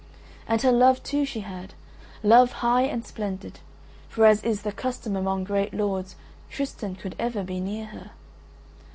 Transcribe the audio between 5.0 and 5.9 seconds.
among great